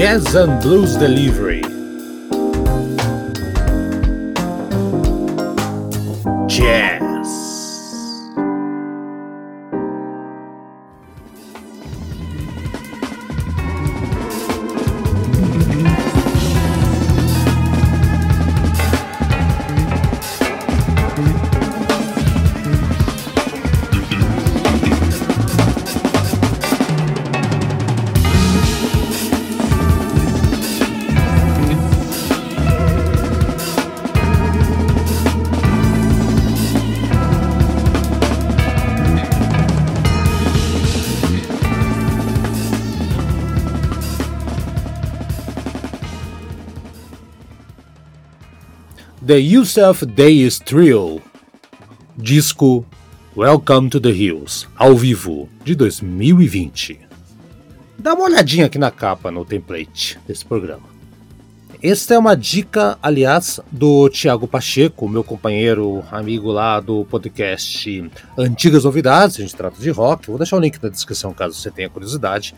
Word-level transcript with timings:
Jazz 0.00 0.34
and 0.34 0.62
Blues 0.62 0.96
Delivery. 0.96 1.79
The 49.30 49.38
Yusuf 49.38 50.04
Days 50.04 50.58
Trio, 50.58 51.22
disco 52.16 52.84
Welcome 53.36 53.88
to 53.90 54.00
the 54.00 54.10
Hills, 54.10 54.66
ao 54.74 54.96
vivo, 54.96 55.48
de 55.62 55.76
2020. 55.76 56.98
Dá 57.96 58.14
uma 58.14 58.24
olhadinha 58.24 58.66
aqui 58.66 58.76
na 58.76 58.90
capa, 58.90 59.30
no 59.30 59.44
template 59.44 60.18
desse 60.26 60.44
programa. 60.44 60.82
Esta 61.80 62.14
é 62.14 62.18
uma 62.18 62.34
dica, 62.34 62.98
aliás, 63.00 63.60
do 63.70 64.08
Tiago 64.08 64.48
Pacheco, 64.48 65.08
meu 65.08 65.22
companheiro, 65.22 66.02
amigo 66.10 66.50
lá 66.50 66.80
do 66.80 67.04
podcast 67.04 68.10
Antigas 68.36 68.82
Novidades, 68.82 69.36
a 69.36 69.42
gente 69.42 69.54
trata 69.54 69.80
de 69.80 69.90
rock. 69.90 70.26
Vou 70.26 70.38
deixar 70.38 70.56
o 70.56 70.60
link 70.60 70.82
na 70.82 70.88
descrição 70.88 71.32
caso 71.32 71.54
você 71.54 71.70
tenha 71.70 71.88
curiosidade. 71.88 72.52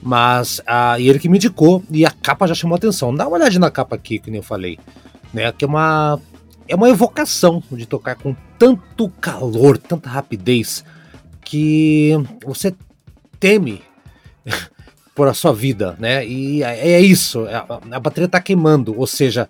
Mas 0.00 0.62
ah, 0.64 1.00
ele 1.00 1.18
que 1.18 1.28
me 1.28 1.36
indicou 1.36 1.82
e 1.90 2.06
a 2.06 2.12
capa 2.12 2.46
já 2.46 2.54
chamou 2.54 2.76
atenção. 2.76 3.12
Dá 3.12 3.26
uma 3.26 3.38
olhadinha 3.38 3.62
na 3.62 3.72
capa 3.72 3.96
aqui, 3.96 4.20
que 4.20 4.30
nem 4.30 4.38
eu 4.38 4.44
falei 4.44 4.78
né? 5.32 5.52
Que 5.52 5.64
é 5.64 5.68
uma 5.68 6.20
é 6.68 6.74
uma 6.74 6.88
evocação 6.88 7.62
de 7.72 7.84
tocar 7.84 8.14
com 8.14 8.34
tanto 8.58 9.08
calor, 9.20 9.76
tanta 9.76 10.08
rapidez 10.08 10.84
que 11.44 12.12
você 12.44 12.72
teme 13.40 13.82
por 15.16 15.26
a 15.26 15.34
sua 15.34 15.52
vida, 15.52 15.96
né? 15.98 16.24
E 16.24 16.62
é, 16.62 16.92
é 16.92 17.00
isso, 17.00 17.44
a, 17.46 17.96
a 17.96 18.00
bateria 18.00 18.28
tá 18.28 18.40
queimando, 18.40 18.96
ou 18.96 19.06
seja, 19.06 19.48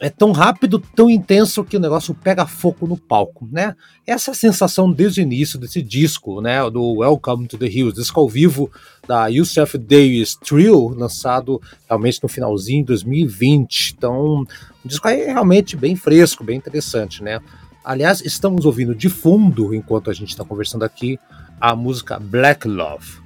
é 0.00 0.08
tão 0.08 0.32
rápido, 0.32 0.78
tão 0.78 1.10
intenso 1.10 1.62
que 1.62 1.76
o 1.76 1.80
negócio 1.80 2.14
pega 2.14 2.46
fogo 2.46 2.86
no 2.86 2.96
palco, 2.96 3.46
né? 3.52 3.76
Essa 4.06 4.30
é 4.30 4.32
a 4.32 4.34
sensação 4.34 4.90
desde 4.90 5.20
o 5.20 5.22
início 5.22 5.58
desse 5.58 5.82
disco, 5.82 6.40
né? 6.40 6.58
Do 6.70 7.00
Welcome 7.00 7.46
to 7.46 7.58
the 7.58 7.66
Hills, 7.66 7.94
disco 7.94 8.18
ao 8.18 8.26
vivo 8.26 8.70
da 9.06 9.26
Yusuf 9.26 9.76
Davis 9.76 10.36
Trio, 10.36 10.88
lançado 10.88 11.60
realmente 11.86 12.18
no 12.22 12.30
finalzinho 12.30 12.80
de 12.80 12.86
2020. 12.86 13.94
Então, 13.96 14.38
um 14.38 14.88
disco 14.88 15.06
aí 15.06 15.26
realmente 15.26 15.76
bem 15.76 15.94
fresco, 15.94 16.42
bem 16.42 16.56
interessante, 16.56 17.22
né? 17.22 17.38
Aliás, 17.84 18.22
estamos 18.22 18.64
ouvindo 18.64 18.94
de 18.94 19.10
fundo, 19.10 19.74
enquanto 19.74 20.10
a 20.10 20.14
gente 20.14 20.30
está 20.30 20.44
conversando 20.44 20.82
aqui, 20.82 21.18
a 21.60 21.76
música 21.76 22.18
Black 22.18 22.66
Love. 22.66 23.20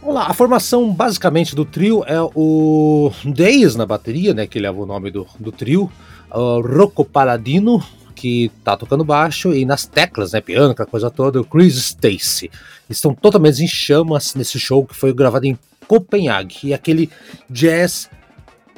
Vamos 0.00 0.16
lá, 0.16 0.26
a 0.26 0.34
formação 0.34 0.92
basicamente 0.92 1.54
do 1.54 1.64
trio 1.64 2.04
é 2.06 2.20
o 2.34 3.10
Days 3.24 3.74
na 3.74 3.86
bateria, 3.86 4.34
né, 4.34 4.46
que 4.46 4.58
leva 4.58 4.78
o 4.78 4.84
nome 4.84 5.10
do, 5.10 5.26
do 5.40 5.50
trio, 5.50 5.90
o 6.34 6.60
Rocco 6.60 7.04
Paladino, 7.04 7.82
que 8.14 8.50
tá 8.64 8.76
tocando 8.76 9.04
baixo, 9.04 9.54
e 9.54 9.64
nas 9.64 9.86
teclas, 9.86 10.32
né, 10.32 10.40
piano, 10.40 10.72
aquela 10.72 10.88
coisa 10.88 11.10
toda, 11.10 11.40
o 11.40 11.44
Chris 11.44 11.76
Stacy. 11.76 12.50
Estão 12.90 13.14
totalmente 13.14 13.62
em 13.62 13.68
chamas 13.68 14.34
nesse 14.34 14.58
show 14.58 14.84
que 14.84 14.94
foi 14.94 15.12
gravado 15.12 15.46
em 15.46 15.58
Copenhague, 15.86 16.56
e 16.64 16.74
aquele 16.74 17.10
jazz 17.48 18.10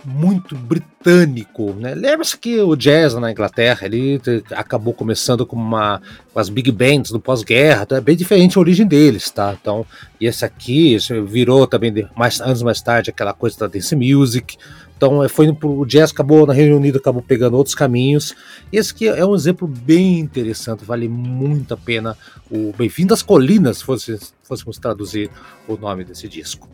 muito 0.05 0.55
britânico, 0.55 1.73
né? 1.73 1.93
Lembra-se 1.93 2.39
que 2.39 2.61
o 2.61 2.77
jazz 2.77 3.15
na 3.15 3.33
Inglaterra 3.33 3.87
ele 3.87 4.21
acabou 4.53 4.95
começando 4.95 5.45
com 5.45 5.57
uma 5.57 6.01
com 6.33 6.39
as 6.39 6.49
big 6.49 6.71
bands 6.71 7.11
do 7.11 7.19
pós-guerra, 7.19 7.83
então 7.83 7.99
é 7.99 8.01
bem 8.01 8.15
diferente 8.15 8.57
a 8.57 8.61
origem 8.61 8.87
deles, 8.87 9.29
tá? 9.31 9.57
Então, 9.61 9.85
e 10.21 10.27
esse 10.27 10.45
aqui 10.45 10.97
virou 11.27 11.67
também 11.67 12.09
mais 12.15 12.41
anos 12.41 12.63
mais 12.63 12.81
tarde 12.81 13.11
aquela 13.11 13.33
coisa 13.33 13.59
da 13.59 13.67
dance 13.67 13.97
music. 13.97 14.57
Então, 14.97 15.23
é, 15.23 15.29
foi 15.29 15.49
o 15.63 15.85
jazz 15.85 16.11
acabou 16.11 16.47
na 16.47 16.55
Reino 16.55 16.77
Unido 16.77 16.99
acabou 16.99 17.23
pegando 17.23 17.57
outros 17.57 17.75
caminhos. 17.75 18.35
Esse 18.73 18.93
aqui 18.93 19.09
é 19.09 19.25
um 19.25 19.35
exemplo 19.35 19.69
bem 19.69 20.19
interessante, 20.19 20.85
vale 20.85 21.09
muito 21.09 21.75
a 21.75 21.77
pena 21.77 22.17
o 22.51 22.73
Bem-vindo 22.77 23.13
às 23.13 23.23
Colinas, 23.23 23.79
se 23.79 23.85
fosse, 23.85 24.19
fôssemos 24.43 24.79
traduzir 24.79 25.31
o 25.69 25.77
nome 25.77 26.05
desse 26.05 26.29
disco. 26.29 26.69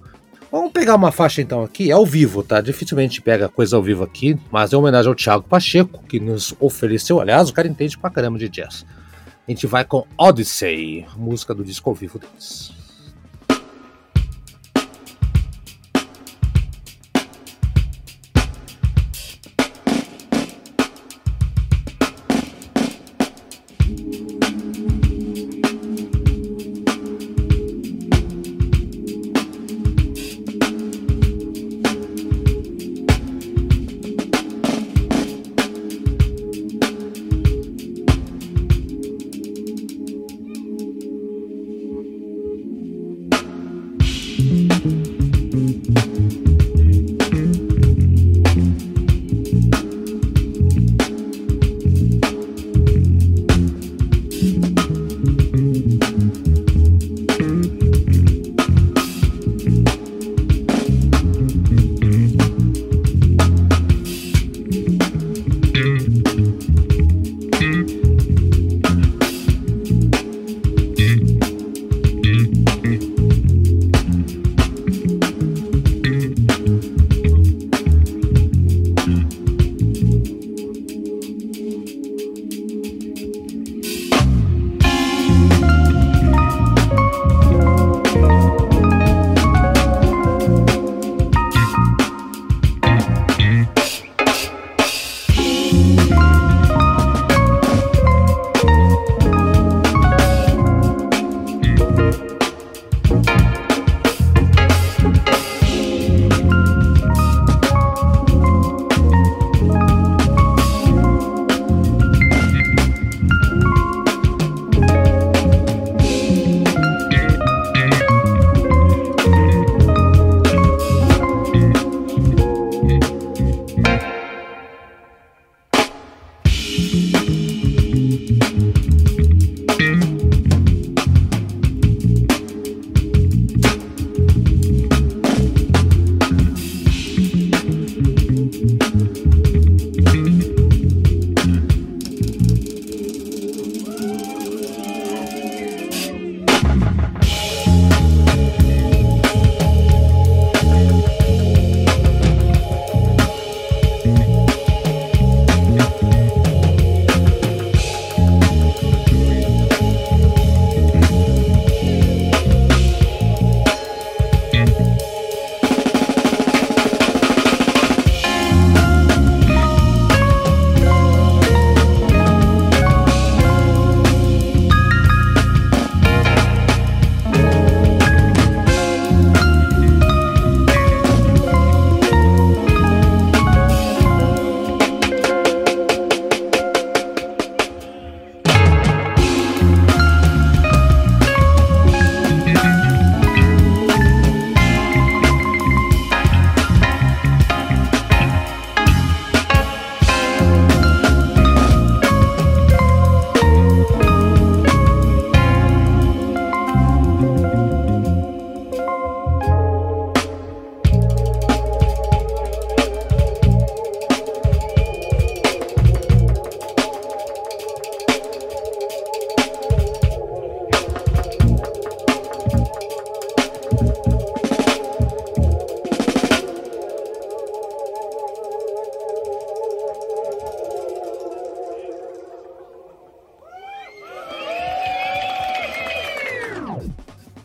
Vamos 0.53 0.71
pegar 0.71 0.95
uma 0.97 1.11
faixa 1.11 1.41
então 1.41 1.63
aqui, 1.63 1.91
é 1.91 1.95
ao 1.95 2.05
vivo, 2.05 2.43
tá? 2.43 2.61
Dificilmente 2.61 3.23
pega 3.23 3.49
coisa 3.49 3.75
ao 3.75 3.83
vivo 3.83 4.05
aqui, 4.05 4.39
mas 4.51 4.73
é 4.73 4.77
uma 4.77 4.83
homenagem 4.83 5.09
ao 5.09 5.15
Thiago 5.15 5.45
Pacheco, 5.49 6.05
que 6.05 6.21
nos 6.21 6.55
ofereceu. 6.61 7.21
Aliás, 7.21 7.49
o 7.49 7.55
cara 7.55 7.67
entende 7.67 7.97
pra 7.97 8.11
caramba 8.11 8.39
de 8.39 8.51
jazz. 8.51 8.85
A 9.49 9.51
gente 9.51 9.67
vai 9.67 9.85
com 9.85 10.07
Odyssey, 10.17 11.07
música 11.17 11.55
do 11.55 11.65
disco 11.65 11.89
ao 11.89 11.97
vivo 11.97 12.19
deles. 12.19 12.82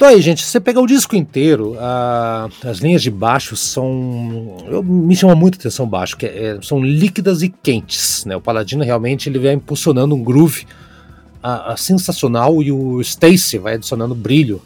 Aí, 0.07 0.21
gente, 0.21 0.43
você 0.43 0.59
pegar 0.59 0.81
o 0.81 0.87
disco 0.87 1.15
inteiro, 1.15 1.73
uh, 1.73 2.67
as 2.67 2.79
linhas 2.79 3.01
de 3.01 3.11
baixo 3.11 3.55
são. 3.55 4.57
Eu, 4.67 4.81
me 4.81 5.15
chama 5.15 5.35
muito 5.35 5.55
a 5.55 5.59
atenção 5.59 5.87
baixo, 5.87 6.17
que 6.17 6.25
é, 6.25 6.57
é, 6.57 6.61
são 6.61 6.83
líquidas 6.83 7.41
e 7.41 7.49
quentes. 7.49 8.25
Né? 8.25 8.35
O 8.35 8.41
Paladino 8.41 8.83
realmente 8.83 9.29
ele 9.29 9.39
vai 9.39 9.53
impulsionando 9.53 10.15
um 10.15 10.23
groove 10.23 10.65
uh, 11.43 11.73
uh, 11.73 11.77
sensacional 11.77 12.61
e 12.63 12.71
o 12.71 13.01
Stacy 13.01 13.57
vai 13.57 13.75
adicionando 13.75 14.15
brilho. 14.15 14.61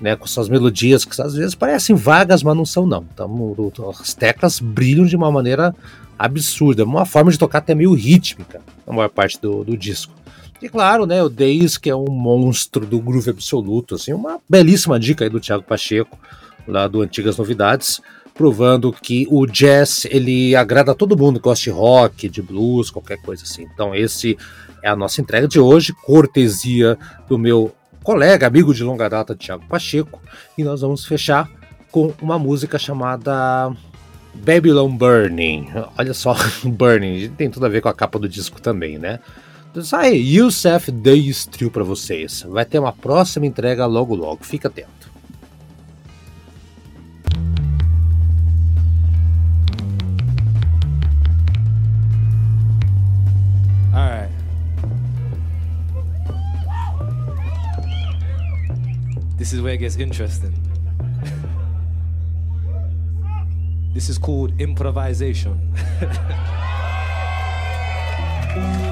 Né, 0.00 0.16
com 0.16 0.26
suas 0.26 0.48
melodias 0.48 1.04
que 1.04 1.22
às 1.22 1.34
vezes 1.34 1.54
parecem 1.54 1.94
vagas, 1.94 2.42
mas 2.42 2.56
não 2.56 2.66
são 2.66 2.84
não. 2.84 3.06
Então, 3.14 3.70
as 3.88 4.12
teclas 4.12 4.58
brilham 4.58 5.06
de 5.06 5.14
uma 5.14 5.30
maneira 5.30 5.72
absurda, 6.18 6.82
uma 6.82 7.06
forma 7.06 7.30
de 7.30 7.38
tocar 7.38 7.58
até 7.58 7.72
meio 7.72 7.94
rítmica 7.94 8.60
na 8.84 8.92
maior 8.92 9.10
parte 9.10 9.40
do, 9.40 9.62
do 9.62 9.76
disco. 9.76 10.12
E 10.62 10.68
claro, 10.68 11.06
né, 11.06 11.20
o 11.20 11.28
Days, 11.28 11.76
que 11.76 11.90
é 11.90 11.96
um 11.96 12.08
monstro 12.08 12.86
do 12.86 13.00
groove 13.00 13.30
absoluto, 13.30 13.96
assim, 13.96 14.12
uma 14.12 14.38
belíssima 14.48 14.98
dica 14.98 15.24
aí 15.24 15.28
do 15.28 15.40
Thiago 15.40 15.64
Pacheco, 15.64 16.16
lá 16.68 16.86
do 16.86 17.02
Antigas 17.02 17.36
Novidades, 17.36 18.00
provando 18.32 18.92
que 18.92 19.26
o 19.28 19.44
jazz, 19.44 20.04
ele 20.04 20.54
agrada 20.54 20.92
a 20.92 20.94
todo 20.94 21.18
mundo, 21.18 21.40
gosta 21.40 21.64
de 21.64 21.70
rock, 21.70 22.28
de 22.28 22.40
blues, 22.40 22.90
qualquer 22.90 23.20
coisa 23.20 23.42
assim. 23.42 23.66
Então 23.74 23.92
esse 23.92 24.38
é 24.84 24.88
a 24.88 24.94
nossa 24.94 25.20
entrega 25.20 25.48
de 25.48 25.58
hoje, 25.58 25.92
cortesia 26.04 26.96
do 27.28 27.36
meu 27.36 27.74
colega, 28.04 28.46
amigo 28.46 28.72
de 28.72 28.84
longa 28.84 29.08
data, 29.08 29.34
Thiago 29.34 29.64
Pacheco, 29.68 30.22
e 30.56 30.62
nós 30.62 30.80
vamos 30.80 31.04
fechar 31.04 31.50
com 31.90 32.14
uma 32.22 32.38
música 32.38 32.78
chamada 32.78 33.72
Babylon 34.32 34.96
Burning. 34.96 35.68
Olha 35.98 36.14
só, 36.14 36.36
Burning, 36.64 37.30
tem 37.30 37.50
tudo 37.50 37.66
a 37.66 37.68
ver 37.68 37.80
com 37.80 37.88
a 37.88 37.94
capa 37.94 38.16
do 38.16 38.28
disco 38.28 38.62
também, 38.62 38.96
né? 38.96 39.18
Aí, 39.92 40.36
Youssef 40.36 40.90
Days 40.92 41.46
Trio 41.46 41.70
para 41.70 41.82
vocês. 41.82 42.42
Vai 42.48 42.64
ter 42.64 42.78
uma 42.78 42.92
próxima 42.92 43.46
entrega 43.46 43.86
logo 43.86 44.14
logo, 44.14 44.44
fica 44.44 44.68
atento. 44.68 45.02
This 59.42 59.52
is 59.52 59.60
where 59.60 59.74
it 59.74 59.78
gets 59.78 59.96
interesting. 59.96 60.54
this 63.92 64.08
is 64.08 64.16
called 64.16 64.52
improvisation. 64.60 65.74